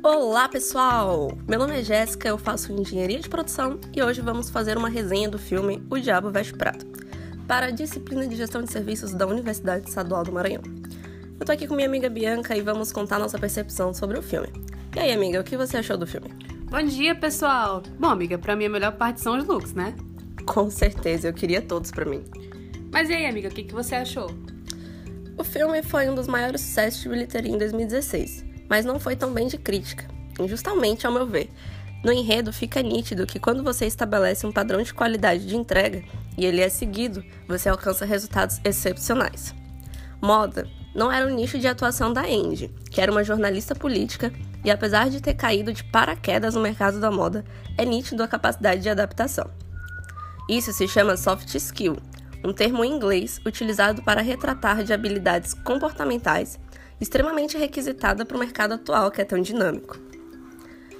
[0.00, 1.36] Olá pessoal!
[1.48, 5.28] Meu nome é Jéssica, eu faço engenharia de produção e hoje vamos fazer uma resenha
[5.28, 6.86] do filme O Diabo Veste Prata
[7.48, 10.62] para a disciplina de gestão de serviços da Universidade Estadual do Maranhão.
[11.40, 14.48] Eu tô aqui com minha amiga Bianca e vamos contar nossa percepção sobre o filme.
[14.94, 16.28] E aí, amiga, o que você achou do filme?
[16.70, 17.82] Bom dia, pessoal!
[17.98, 19.96] Bom, amiga, pra mim a melhor parte são os looks, né?
[20.46, 22.22] Com certeza, eu queria todos pra mim.
[22.92, 24.30] Mas e aí, amiga, o que, que você achou?
[25.36, 29.32] O filme foi um dos maiores sucessos de bilheteria em 2016, mas não foi tão
[29.32, 30.06] bem de crítica,
[30.38, 31.50] injustamente ao meu ver.
[32.04, 36.02] No enredo fica nítido que quando você estabelece um padrão de qualidade de entrega
[36.36, 39.54] e ele é seguido, você alcança resultados excepcionais.
[40.20, 44.32] Moda não era o nicho de atuação da Andy, que era uma jornalista política
[44.64, 47.44] e apesar de ter caído de paraquedas no mercado da moda,
[47.76, 49.50] é nítido a capacidade de adaptação.
[50.48, 51.96] Isso se chama soft skill,
[52.44, 56.58] um termo em inglês utilizado para retratar de habilidades comportamentais
[57.00, 59.98] extremamente requisitada para o mercado atual que é tão dinâmico.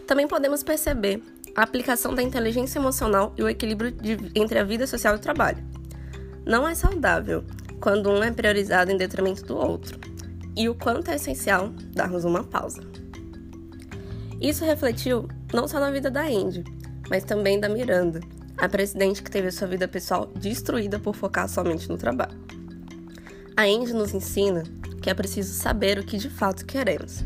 [0.06, 1.22] Também podemos perceber
[1.54, 5.20] a aplicação da inteligência emocional e o equilíbrio de, entre a vida social e o
[5.20, 5.62] trabalho.
[6.46, 7.44] Não é saudável
[7.80, 9.98] quando um é priorizado em detrimento do outro,
[10.56, 12.80] e o quanto é essencial darmos uma pausa.
[14.40, 16.64] Isso refletiu não só na vida da Andy,
[17.10, 18.20] mas também da Miranda,
[18.56, 22.38] a presidente que teve sua vida pessoal destruída por focar somente no trabalho.
[23.56, 24.62] A Andy nos ensina
[25.08, 27.24] que é preciso saber o que de fato queremos,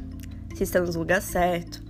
[0.54, 1.82] se estamos no lugar certo,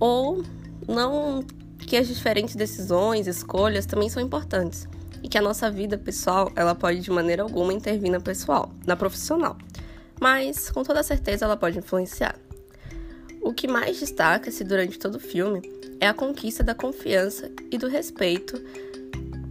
[0.00, 0.42] ou
[0.88, 1.44] não
[1.78, 4.88] que as diferentes decisões, escolhas também são importantes.
[5.22, 8.96] E que a nossa vida pessoal ela pode de maneira alguma intervir na pessoal, na
[8.96, 9.56] profissional,
[10.20, 12.34] mas com toda certeza ela pode influenciar.
[13.40, 15.62] O que mais destaca-se durante todo o filme
[16.00, 18.60] é a conquista da confiança e do respeito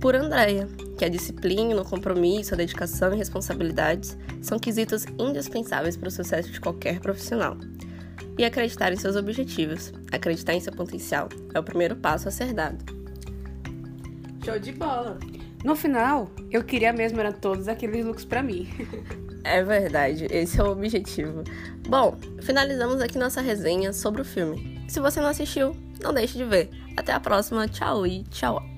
[0.02, 0.68] por Andrea,
[1.02, 6.52] que a disciplina, o compromisso, a dedicação e responsabilidades são quesitos indispensáveis para o sucesso
[6.52, 7.58] de qualquer profissional.
[8.38, 12.54] E acreditar em seus objetivos, acreditar em seu potencial, é o primeiro passo a ser
[12.54, 12.86] dado.
[14.46, 15.18] Show de bola!
[15.64, 18.70] No final, eu queria mesmo era todos aqueles looks para mim.
[19.44, 21.44] É verdade, esse é o objetivo.
[21.90, 24.80] Bom, finalizamos aqui nossa resenha sobre o filme.
[24.88, 26.70] Se você não assistiu, não deixe de ver.
[26.96, 28.71] Até a próxima, tchau e tchau.